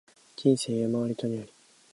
[0.35, 1.53] 人生山あり谷あり